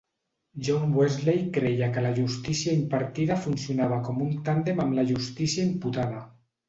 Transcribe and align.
John 0.67 0.93
Wesley 0.99 1.43
creia 1.57 1.89
que 1.97 2.03
la 2.05 2.13
justícia 2.21 2.73
impartida 2.77 3.37
funcionava 3.43 4.01
com 4.09 4.25
un 4.29 4.35
tàndem 4.49 4.83
amb 4.87 4.99
la 5.01 5.05
justícia 5.13 5.69
imputada. 5.75 6.25